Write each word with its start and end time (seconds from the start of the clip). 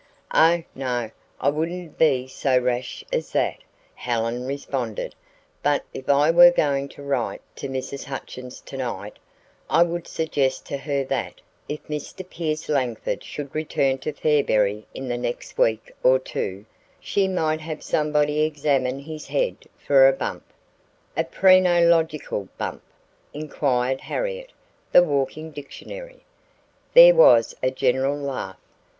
"Oh, 0.33 0.63
no, 0.73 1.11
I 1.39 1.49
wouldn't 1.51 1.99
be 1.99 2.25
so 2.25 2.57
rash 2.57 3.03
as 3.13 3.33
that," 3.33 3.57
Helen 3.93 4.47
responded; 4.47 5.13
"but 5.61 5.85
if 5.93 6.09
I 6.09 6.31
were 6.31 6.49
going 6.49 6.89
to 6.97 7.03
write 7.03 7.43
to 7.57 7.67
Mrs. 7.69 8.05
Hutchins 8.05 8.61
tonight, 8.61 9.17
I 9.69 9.83
would 9.83 10.07
suggest 10.07 10.65
to 10.65 10.77
her 10.77 11.03
that, 11.03 11.39
if 11.69 11.83
Mr. 11.85 12.27
Pierce 12.27 12.67
Langford 12.67 13.23
should 13.23 13.53
return 13.53 13.99
to 13.99 14.11
Fairberry 14.11 14.87
in 14.95 15.07
the 15.07 15.19
next 15.19 15.59
week 15.59 15.93
or 16.01 16.17
two, 16.17 16.65
she 16.99 17.27
might 17.27 17.61
have 17.61 17.83
somebody 17.83 18.41
examine 18.41 19.01
his 19.01 19.27
head 19.27 19.55
for 19.77 20.07
a 20.07 20.13
bump." 20.13 20.41
"A 21.15 21.25
phrenological 21.25 22.47
bump?" 22.57 22.81
inquired 23.35 24.01
Harriet, 24.01 24.51
the 24.91 25.03
"walking 25.03 25.51
dictionary." 25.51 26.21
There 26.95 27.13
was 27.13 27.55
a 27.61 27.69
general 27.69 28.17
laugh. 28.17 28.57